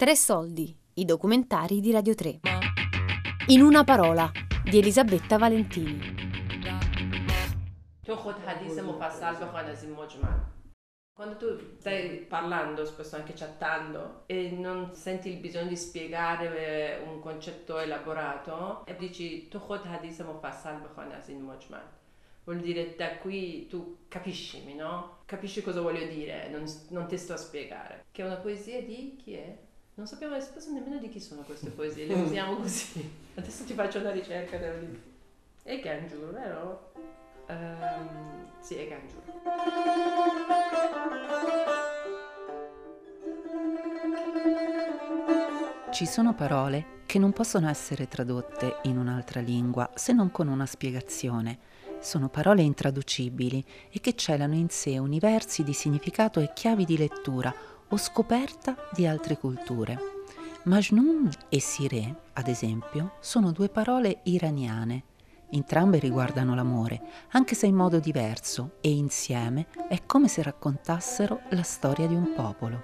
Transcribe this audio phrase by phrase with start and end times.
[0.00, 2.40] Tre soldi, i documentari di Radio 3.
[3.48, 4.32] In una parola,
[4.64, 6.00] di Elisabetta Valentini.
[11.12, 17.02] Quando tu stai parlando, spesso anche chattando, e non senti il bisogno di spiegare eh,
[17.02, 21.86] un concetto elaborato, e dici tu khod hadith mufassal bkhon azin mujmal.
[22.44, 25.18] Vuol dire da qui tu capisci, no?
[25.26, 28.06] Capisci cosa voglio dire, non, non ti sto a spiegare.
[28.10, 29.68] Che è una poesia di chi è?
[30.00, 33.06] Non sappiamo spesso nemmeno di chi sono queste poesie, le usiamo così.
[33.34, 34.58] Adesso ti faccio una ricerca.
[35.62, 36.92] E Ganjur, vero?
[37.46, 39.20] Um, sì, è Ganjur.
[45.90, 50.64] Ci sono parole che non possono essere tradotte in un'altra lingua se non con una
[50.64, 51.58] spiegazione.
[52.00, 57.54] Sono parole intraducibili e che celano in sé universi di significato e chiavi di lettura
[57.90, 59.98] o scoperta di altre culture.
[60.64, 65.04] Majnun e Sireh, ad esempio, sono due parole iraniane.
[65.50, 71.62] Entrambe riguardano l'amore, anche se in modo diverso, e insieme è come se raccontassero la
[71.62, 72.82] storia di un popolo.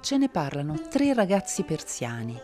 [0.00, 2.38] Ce ne parlano tre ragazzi persiani,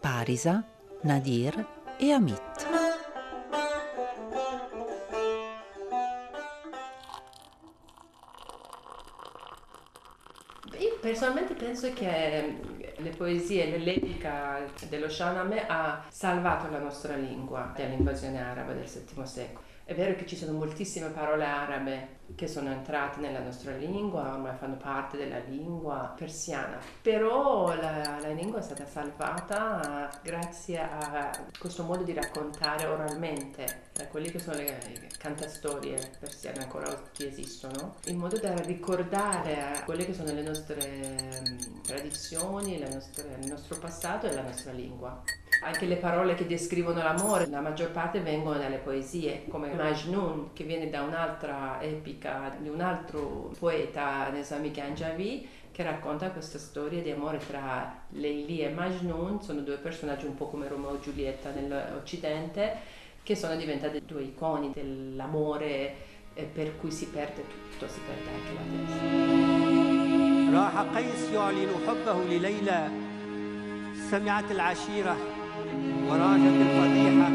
[0.00, 0.64] Parisa,
[1.02, 1.66] Nadir
[1.98, 2.77] e Amit.
[11.08, 12.58] Personalmente penso che
[12.94, 19.64] le poesie, l'elletica dello Shahnameh ha salvato la nostra lingua dall'invasione araba del VII secolo.
[19.88, 24.54] È vero che ci sono moltissime parole arabe che sono entrate nella nostra lingua, ormai
[24.58, 31.84] fanno parte della lingua persiana, però la, la lingua è stata salvata grazie a questo
[31.84, 38.36] modo di raccontare oralmente quelli che sono le cantastorie persiane ancora oggi esistono, in modo
[38.38, 41.42] da ricordare quelle che sono le nostre
[41.82, 45.22] tradizioni, le nostre, il nostro passato e la nostra lingua.
[45.61, 50.65] Anche le parole che descrivono l'amore, la maggior parte vengono dalle poesie, come Majnun, che
[50.65, 57.11] viene da un'altra epica di un altro poeta, Nesami Ganjavi, che racconta questa storia di
[57.11, 62.75] amore tra Leili e Majnun, sono due personaggi un po' come Romeo e Giulietta nell'Occidente,
[63.23, 65.95] che sono diventate due iconi dell'amore
[66.51, 69.81] per cui si perde tutto, si perde anche la testa.
[70.53, 72.89] راح قيس يعلن حبه لليلى
[74.11, 75.17] سمعت العشيرة
[76.08, 77.30] وراجت الفضيحة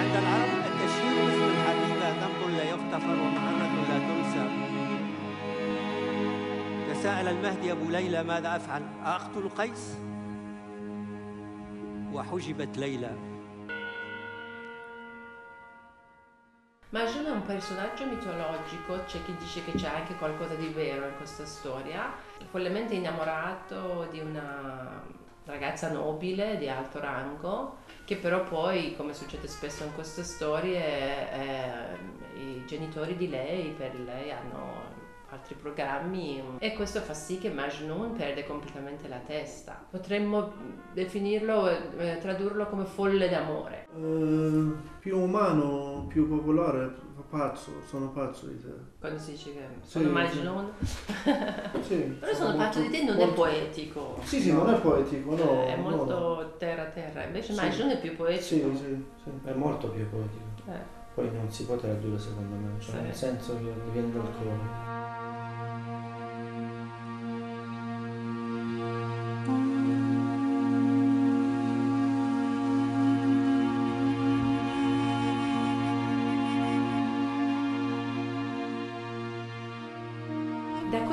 [0.00, 4.46] عند العرب التشهير باسم الحبيبة ذنب لا يغتفر ومحرة لا تنسى
[6.92, 9.96] تساءل المهدي أبو ليلى ماذا أفعل أقتل قيس
[12.12, 13.34] وحجبت ليلى
[16.94, 21.16] Majnun è un personaggio mitologico, c'è chi dice che c'è anche qualcosa di vero in
[21.16, 22.12] questa storia,
[22.50, 25.02] follemente innamorato di una
[25.44, 32.38] ragazza nobile di alto rango, che però poi, come succede spesso in queste storie, eh,
[32.38, 35.02] i genitori di lei per lei hanno
[35.34, 39.84] altri programmi e questo fa sì che Majnun perde completamente la testa.
[39.90, 40.52] Potremmo
[40.92, 41.68] definirlo,
[41.98, 43.88] eh, tradurlo come folle d'amore.
[43.94, 46.94] Uh, più umano, più popolare,
[47.28, 48.70] pazzo, sono pazzo di te.
[48.98, 50.70] Quando si dice che sono sì, Majnun?
[51.82, 51.96] Sì.
[51.96, 53.32] Però sono, sono pazzo di te non molto...
[53.32, 54.18] è poetico.
[54.22, 55.66] Sì, sì, non è poetico, no.
[55.66, 56.52] È molto no.
[56.56, 57.60] terra terra, invece sì.
[57.60, 58.44] Majnun è più poetico.
[58.44, 59.30] Sì, sì, sì.
[59.44, 60.70] È molto più poetico.
[60.70, 61.02] Eh.
[61.14, 63.02] Poi non si può tradurre secondo me, cioè sì.
[63.02, 65.03] nel senso che viene dal cuore.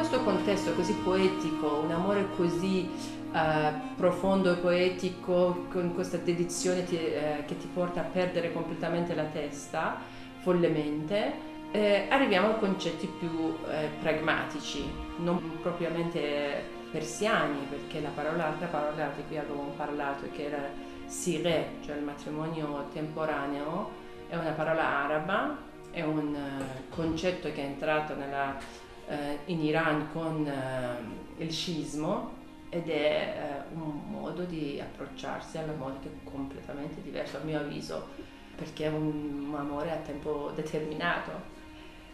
[0.01, 2.89] Questo contesto così poetico, un amore così
[3.31, 9.13] uh, profondo e poetico, con questa dedizione ti, uh, che ti porta a perdere completamente
[9.13, 9.97] la testa,
[10.39, 11.33] follemente,
[11.69, 19.12] eh, arriviamo a concetti più eh, pragmatici, non propriamente persiani, perché la parola, l'altra parola
[19.15, 20.68] di cui avevamo parlato, che era
[21.06, 23.92] sire, cioè il matrimonio temporaneo,
[24.27, 25.57] è una parola araba,
[25.92, 32.40] è un uh, concetto che è entrato nella eh, in Iran con eh, il scismo
[32.69, 38.08] ed è eh, un modo di approcciarsi all'amore che è completamente diverso a mio avviso
[38.56, 41.60] perché è un, un amore a tempo determinato.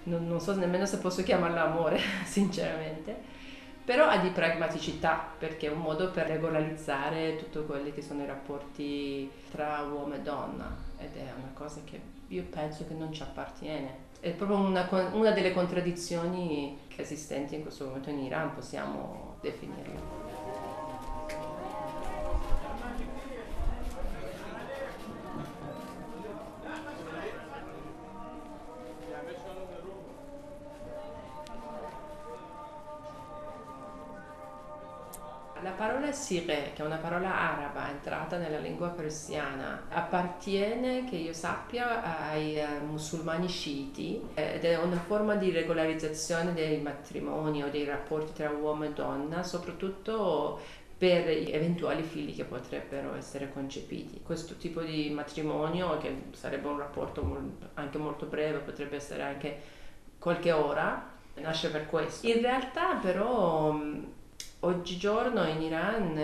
[0.03, 3.35] Non, non so nemmeno se posso chiamarlo amore, sinceramente
[3.87, 8.25] però ha di pragmaticità perché è un modo per regolarizzare tutti quelli che sono i
[8.25, 13.21] rapporti tra uomo e donna ed è una cosa che io penso che non ci
[13.21, 14.06] appartiene.
[14.27, 20.26] È proprio una, una delle contraddizioni esistenti in questo momento in Iran, possiamo definirlo.
[35.67, 41.33] La parola sire, che è una parola araba entrata nella lingua persiana, appartiene, che io
[41.33, 47.83] sappia, ai uh, musulmani sciiti ed è una forma di regolarizzazione dei matrimoni o dei
[47.83, 50.61] rapporti tra uomo e donna, soprattutto
[50.97, 54.21] per eventuali figli che potrebbero essere concepiti.
[54.23, 57.41] Questo tipo di matrimonio, che sarebbe un rapporto
[57.73, 59.61] anche molto breve, potrebbe essere anche
[60.17, 62.25] qualche ora, nasce per questo.
[62.25, 63.77] In realtà però
[64.61, 66.19] oggigiorno in Iran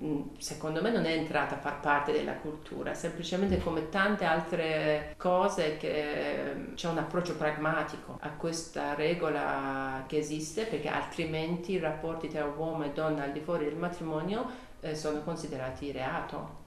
[0.00, 5.14] mm, secondo me non è entrata a far parte della cultura, semplicemente come tante altre
[5.16, 12.44] cose c'è un approccio pragmatico a questa regola che esiste perché altrimenti i rapporti tra
[12.44, 14.46] uomo e donna al di fuori del matrimonio
[14.80, 16.62] eh, sono considerati reato.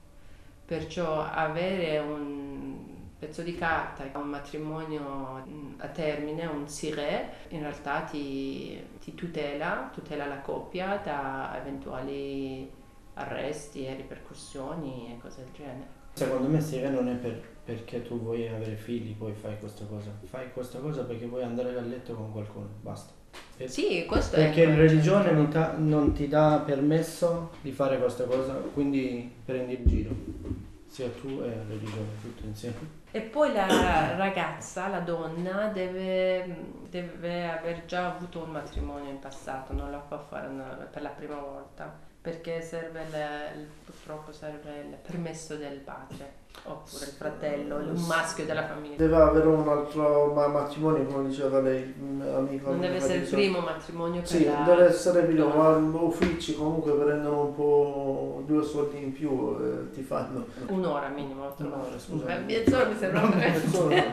[0.66, 2.87] Perciò avere un
[3.18, 9.90] pezzo di carta, un matrimonio mm, a termine, un sire, in realtà ti, ti tutela,
[9.92, 12.70] tutela la coppia da eventuali
[13.14, 15.96] arresti e ripercussioni e cose del genere.
[16.12, 20.10] Secondo me sire non è per, perché tu vuoi avere figli, poi fai questa cosa.
[20.24, 23.12] Fai questa cosa perché vuoi andare a letto con qualcuno, basta.
[23.56, 24.66] Per, sì, questo perché è...
[24.66, 29.72] Perché la religione non, ta, non ti dà permesso di fare questa cosa, quindi prendi
[29.72, 32.96] il giro sia tu e la religione, tutto insieme.
[33.10, 36.56] E poi la ragazza, la donna, deve,
[36.90, 41.10] deve aver già avuto un matrimonio in passato, non la può fare una, per la
[41.10, 48.04] prima volta perché serve il, purtroppo serve il permesso del padre oppure il fratello, un
[48.06, 48.96] maschio della famiglia.
[48.96, 51.94] Deve avere un altro matrimonio, come diceva lei,
[52.34, 52.70] amico.
[52.70, 54.62] Non deve essere il primo matrimonio per Sì, la...
[54.66, 59.90] deve essere il primo, ma uffici comunque prendono un po' due soldi in più e
[59.90, 60.46] ti fanno.
[60.68, 62.38] Un'ora minimo, un'ora, scusa.
[62.44, 64.04] Mezz'ora mi sembra no, mezz'ora.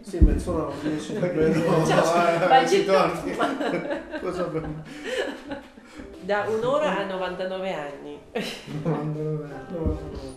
[0.00, 1.86] sì, mezz'ora non finisce nemmeno.
[1.86, 3.36] Cioè, ci torni.
[4.20, 4.68] Cosa per
[6.26, 8.20] da un'ora a 99 anni.
[8.82, 10.34] 99 anni.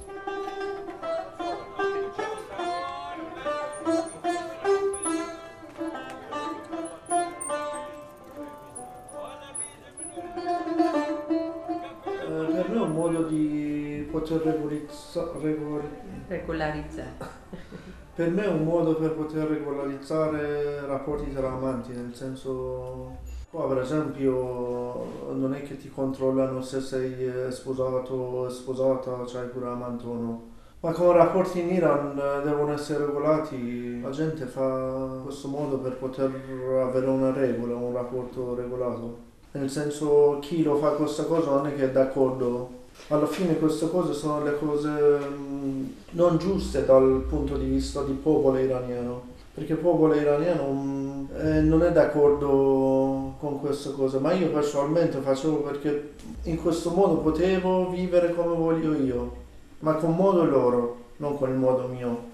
[12.21, 15.81] Eh, per me è un modo di poter regolizza, regol...
[16.27, 17.17] regolarizzare.
[18.13, 23.79] per me è un modo per poter regolarizzare rapporti tra amanti, nel senso Qua per
[23.79, 30.05] esempio non è che ti controllano se sei eh, sposato o sposata, c'hai pure amante
[30.05, 30.43] o no.
[30.81, 35.97] Ma come rapporti in Iran eh, devono essere regolati, la gente fa questo modo per
[35.97, 36.31] poter
[36.79, 39.17] avere una regola, un rapporto regolato.
[39.53, 42.77] Nel senso chi lo fa questa cosa non è che è d'accordo.
[43.07, 48.15] Alla fine queste cose sono le cose mm, non giuste dal punto di vista del
[48.15, 49.28] popolo iraniano
[49.59, 55.57] perché il popolo iraniano eh, non è d'accordo con questa cosa, ma io personalmente facevo
[55.57, 56.13] perché
[56.43, 59.35] in questo modo potevo vivere come voglio io,
[59.79, 62.27] ma con modo loro, non con il modo mio.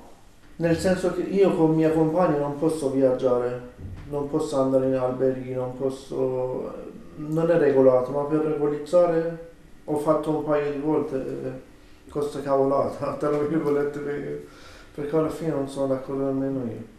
[0.58, 3.60] Nel senso che io con mia compagna non posso viaggiare,
[4.10, 6.74] non posso andare in alberghi, non posso...
[7.16, 9.54] non è regolato, ma per regolizzare
[9.86, 14.48] ho fatto un paio di volte eh, questa cavolata, tra virgolette, perché,
[14.94, 16.94] perché alla fine non sono d'accordo nemmeno io.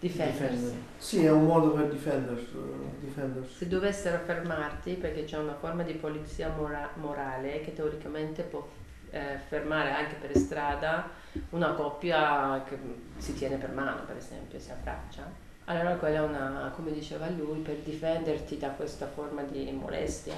[0.00, 0.82] Difendersi.
[0.96, 2.56] Sì, è un modo per difendersi,
[3.00, 3.54] difendersi.
[3.54, 8.66] Se dovessero fermarti, perché c'è una forma di polizia mora- morale che teoricamente può
[9.10, 11.10] eh, fermare anche per strada
[11.50, 12.78] una coppia che
[13.18, 15.30] si tiene per mano, per esempio, si abbraccia.
[15.66, 20.34] Allora quella è una, come diceva lui, per difenderti da questa forma di molestia,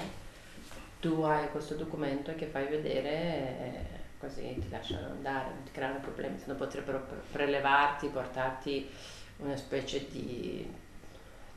[0.99, 3.09] tu hai questo documento che fai vedere.
[3.09, 8.89] Eh, così ti lasciano andare, non ti creano problemi, se no potrebbero prelevarti, portarti
[9.37, 10.71] una specie di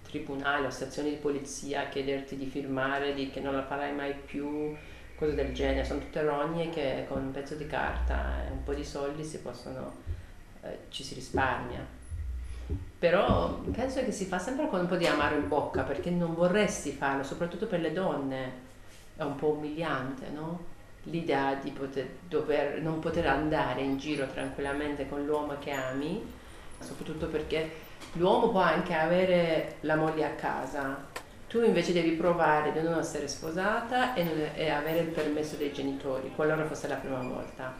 [0.03, 4.75] tribunale o stazione di polizia, chiederti di firmare, di che non la farai mai più,
[5.17, 5.85] cose del genere.
[5.85, 9.39] Sono tutte rogne che con un pezzo di carta e un po' di soldi si
[9.39, 9.95] possono,
[10.63, 11.95] eh, ci si risparmia.
[12.99, 16.35] Però penso che si fa sempre con un po' di amaro in bocca perché non
[16.35, 18.65] vorresti farlo, soprattutto per le donne.
[19.17, 20.75] È un po' umiliante, no?
[21.07, 26.25] L'idea di poter, dover, non poter andare in giro tranquillamente con l'uomo che ami,
[26.79, 27.71] soprattutto perché
[28.13, 31.05] l'uomo può anche avere la moglie a casa,
[31.49, 36.33] tu invece devi provare di non essere sposata e, e avere il permesso dei genitori,
[36.35, 37.73] qualora fosse la prima volta.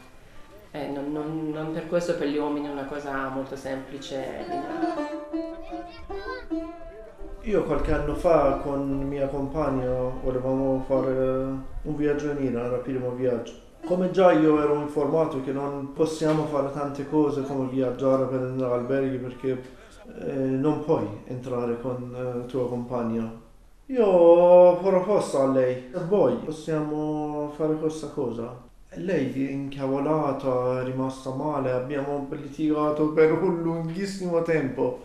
[0.71, 4.45] Eh, non, non, non per questo per gli uomini è una cosa molto semplice.
[7.47, 9.89] Io qualche anno fa con mia compagna
[10.21, 11.09] volevamo fare
[11.83, 13.53] un viaggio in Iran, primo viaggio.
[13.85, 18.73] Come già io ero informato che non possiamo fare tante cose come viaggiare per andare
[18.73, 19.61] alberghi perché
[20.19, 23.31] eh, non puoi entrare con eh, tua compagna.
[23.85, 28.65] Io ho proposto a lei, se vuoi possiamo fare questa cosa.
[28.95, 35.03] Lei incavolata, è rimasta male, abbiamo litigato per un lunghissimo tempo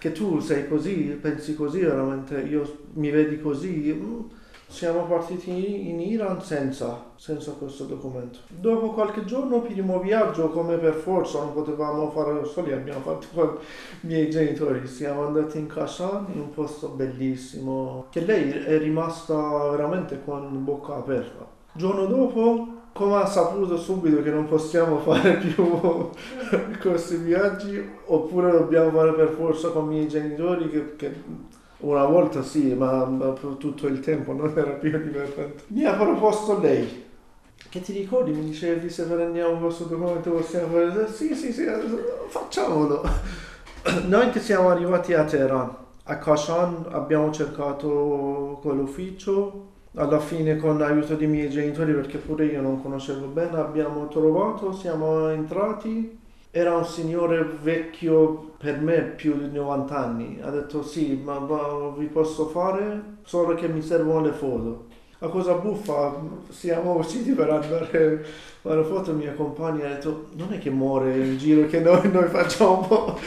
[0.00, 3.92] che tu sei così, pensi così veramente, io mi vedi così.
[3.94, 4.20] mm,
[4.66, 8.38] Siamo partiti in Iran senza, senza questo documento.
[8.48, 13.26] Dopo qualche giorno, primo viaggio, come per forza, non potevamo fare da soli, abbiamo fatto
[13.34, 13.58] con
[14.02, 14.86] i miei genitori.
[14.86, 20.94] Siamo andati in Kashan, in un posto bellissimo, che lei è rimasta veramente con bocca
[20.96, 21.46] aperta.
[21.72, 26.10] Giorno dopo, come ha saputo subito che non possiamo fare più
[26.82, 31.14] questi viaggi, oppure dobbiamo fare per forza con i miei genitori, che, che
[31.78, 35.62] una volta sì, ma, per tutto il tempo non era più divertente.
[35.68, 37.08] Mi ha proposto lei.
[37.70, 38.32] Che ti ricordi?
[38.32, 41.10] Mi dicevi se prendiamo questo documento possiamo fare...
[41.10, 41.64] Sì, sì, sì,
[42.28, 43.02] facciamolo.
[44.08, 51.16] Noi che siamo arrivati a Teheran, a Kashan abbiamo cercato quell'ufficio, alla fine con l'aiuto
[51.16, 56.18] dei miei genitori perché pure io non conoscevo bene, abbiamo trovato, siamo entrati,
[56.50, 61.92] era un signore vecchio per me più di 90 anni, ha detto sì, ma, ma
[61.96, 64.86] vi posso fare, solo che mi servono le foto.
[65.22, 68.26] La cosa buffa, siamo usciti per andare a
[68.62, 72.26] fare foto, mia compagna ha detto non è che muore in giro che noi, noi
[72.26, 73.18] facciamo po'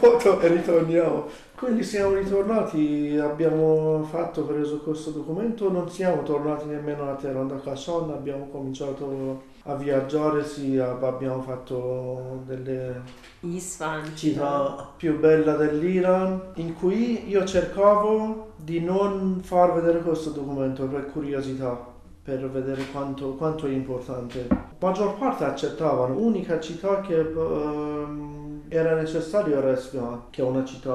[0.00, 1.26] foto e ritorniamo.
[1.54, 7.60] Quindi siamo ritornati, abbiamo fatto, preso questo documento, non siamo tornati nemmeno a Teheran da
[7.60, 13.00] Kashan, abbiamo cominciato a viaggiare, sì, ab- abbiamo fatto delle
[13.40, 14.16] Isfahan.
[14.16, 21.10] città più belle dell'Iran, in cui io cercavo di non far vedere questo documento per
[21.12, 21.90] curiosità,
[22.22, 24.46] per vedere quanto, quanto è importante.
[24.48, 30.64] La maggior parte accettavano, l'unica città che ehm, era necessario era Esfahan, che è una
[30.64, 30.92] città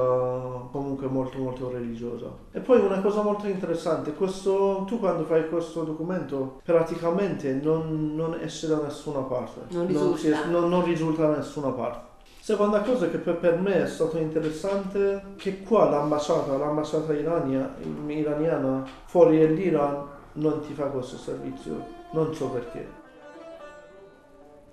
[0.70, 2.26] comunque molto molto religiosa.
[2.50, 8.34] E poi una cosa molto interessante, questo, tu quando fai questo documento praticamente non, non
[8.40, 9.60] esce da nessuna parte.
[9.68, 10.46] Non risulta.
[10.46, 12.06] non- non risulta da nessuna parte.
[12.40, 17.74] Seconda cosa che per, me è stato interessante che qua l'ambasciata, l'ambasciata irania-
[18.06, 23.06] iraniana fuori dall'Iran non ti fa questo servizio, non so perché.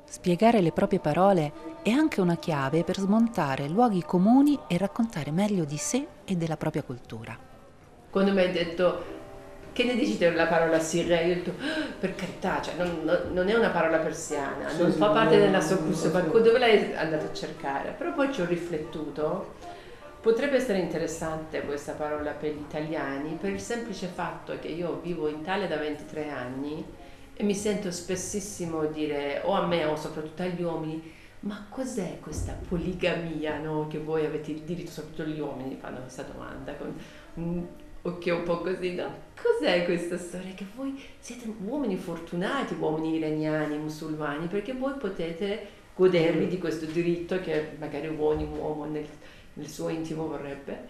[0.06, 5.66] Spiegare le proprie parole è anche una chiave per smontare luoghi comuni e raccontare meglio
[5.66, 7.38] di sé e della propria cultura.
[8.10, 9.14] Quando mi hai detto
[9.74, 13.34] che ne dici della parola sirre, io ho detto "Ah, per carità, cioè, non, non-
[13.34, 16.60] non è una parola persiana, Sì, non sì, fa parte è- della sua cultura, dove
[16.60, 17.94] l'hai andato a cercare?
[17.98, 19.56] Però poi ci ho riflettuto,
[20.26, 25.28] potrebbe essere interessante questa parola per gli italiani per il semplice fatto che io vivo
[25.28, 26.84] in Italia da 23 anni
[27.36, 32.58] e mi sento spessissimo dire o a me o soprattutto agli uomini ma cos'è questa
[32.68, 33.86] poligamia no?
[33.86, 36.96] che voi avete il diritto, soprattutto gli uomini fanno questa domanda con
[37.36, 37.64] un
[38.02, 39.08] occhio un po' così, no?
[39.40, 40.56] Cos'è questa storia?
[40.56, 47.40] Che voi siete uomini fortunati, uomini iraniani, musulmani, perché voi potete godervi di questo diritto
[47.42, 49.08] che magari ogni uomo nel,
[49.56, 50.88] nel suo intimo vorrebbe.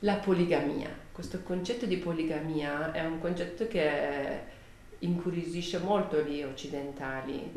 [0.00, 4.58] La poligamia, questo concetto di poligamia è un concetto che
[5.00, 7.50] incuriosisce molto gli occidentali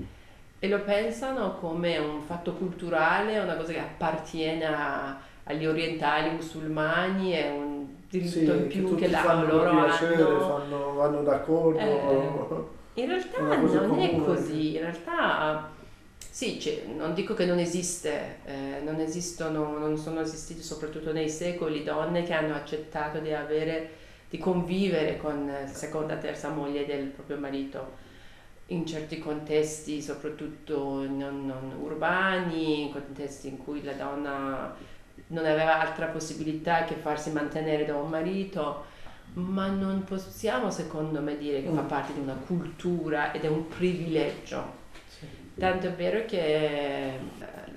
[0.60, 7.32] e lo pensano come un fatto culturale, una cosa che appartiene a- agli orientali musulmani,
[7.32, 10.40] è un diritto Sì, in più tutti che la- loro piacere, hanno.
[10.40, 11.80] fanno- vanno d'accordo.
[11.80, 14.24] Eh, In realtà non è comune.
[14.24, 15.70] così, in realtà
[16.36, 21.30] sì, c'è- non dico che non esiste, eh, non esistono, non sono esistite soprattutto nei
[21.30, 23.92] secoli donne che hanno accettato di avere,
[24.30, 28.02] di convivere con eh, seconda, terza moglie del proprio marito
[28.68, 34.76] in certi contesti, soprattutto non, non urbani, in contesti in cui la donna
[35.28, 38.86] non aveva altra possibilità che farsi mantenere da un marito,
[39.34, 41.88] ma non possiamo secondo me dire che fa Mm.
[41.88, 44.83] parte di una cultura ed è un privilegio.
[45.58, 47.20] Tanto è vero che eh,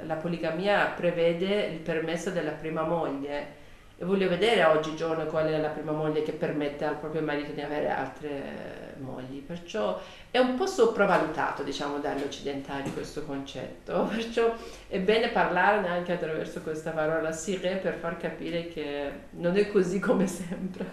[0.04, 3.64] la poligamia prevede il permesso della prima moglie.
[3.99, 7.62] E voglio vedere oggigiorno qual è la prima moglie che permette al proprio marito di
[7.62, 9.99] avere altre mogli, perciò
[10.30, 14.54] è un po' sopravvalutato diciamo dagli occidentali questo concetto, perciò
[14.87, 19.99] è bene parlarne anche attraverso questa parola sirè per far capire che non è così
[19.99, 20.85] come sembra.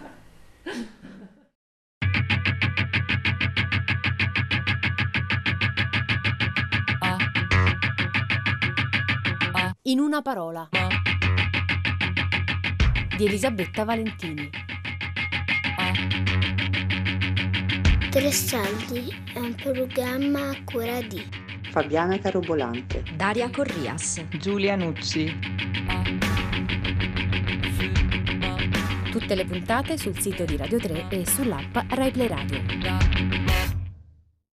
[9.86, 10.66] In una parola.
[13.18, 14.48] di Elisabetta Valentini.
[18.10, 21.22] Tre Saldi è un programma a cura di
[21.70, 25.38] Fabiana Carobolante, Daria Corrias, Giulia Nucci.
[29.10, 33.33] Tutte le puntate sul sito di Radio 3 e sull'app RaiPlay Radio.